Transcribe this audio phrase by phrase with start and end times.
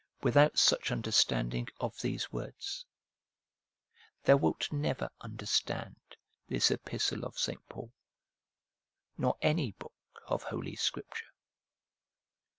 [0.23, 2.87] Without such understanding of these words,
[4.23, 5.95] thou wilt never understand
[6.47, 7.61] this epistle of St.
[7.69, 7.93] Paul,
[9.15, 9.93] nor any book
[10.25, 11.29] of holy Scripture.